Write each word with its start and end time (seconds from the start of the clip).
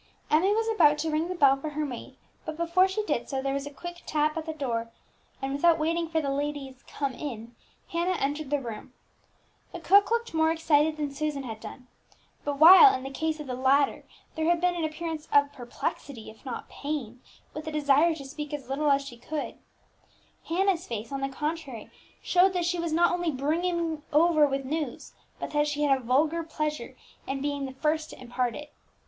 Emmie 0.31 0.51
was 0.55 0.67
about 0.67 0.97
to 0.97 1.11
ring 1.11 1.27
the 1.27 1.35
bell 1.35 1.55
for 1.55 1.69
her 1.69 1.85
maid; 1.85 2.17
but 2.43 2.57
before 2.57 2.87
she 2.87 3.03
did 3.05 3.29
so, 3.29 3.39
there 3.39 3.53
was 3.53 3.67
a 3.67 3.71
quick 3.71 4.01
tap 4.07 4.35
at 4.35 4.47
the 4.47 4.51
door, 4.53 4.89
and, 5.43 5.53
without 5.53 5.77
waiting 5.77 6.07
for 6.09 6.19
the 6.19 6.31
lady's 6.31 6.81
"Come 6.87 7.13
in," 7.13 7.55
Hannah 7.89 8.17
entered 8.19 8.49
the 8.49 8.59
room. 8.59 8.93
The 9.71 9.79
cook 9.79 10.09
looked 10.09 10.33
more 10.33 10.49
excited 10.51 10.97
than 10.97 11.11
Susan 11.13 11.43
had 11.43 11.59
done; 11.59 11.85
but 12.43 12.57
while, 12.57 12.95
in 12.95 13.03
the 13.03 13.11
case 13.11 13.39
of 13.39 13.45
the 13.45 13.53
latter, 13.53 14.03
there 14.33 14.45
had 14.49 14.59
been 14.59 14.73
an 14.73 14.83
appearance 14.83 15.27
of 15.31 15.53
perplexity, 15.53 16.31
if 16.31 16.43
not 16.47 16.63
of 16.63 16.69
pain, 16.69 17.21
with 17.53 17.67
a 17.67 17.71
desire 17.71 18.15
to 18.15 18.25
speak 18.25 18.55
as 18.55 18.69
little 18.69 18.89
as 18.89 19.05
she 19.05 19.17
could, 19.17 19.59
Hannah's 20.45 20.87
face, 20.87 21.11
on 21.11 21.21
the 21.21 21.29
contrary, 21.29 21.91
showed 22.23 22.53
that 22.53 22.65
she 22.65 22.79
was 22.79 22.91
not 22.91 23.11
only 23.11 23.29
brimming 23.29 24.01
over 24.11 24.47
with 24.47 24.65
news, 24.65 25.13
but 25.39 25.51
that 25.51 25.67
she 25.67 25.83
had 25.83 25.95
a 25.95 26.01
vulgar 26.03 26.41
pleasure 26.41 26.95
in 27.27 27.39
being 27.39 27.65
the 27.67 27.73
first 27.73 28.09
to 28.09 28.19
impart 28.19 28.55
it. 28.55 28.73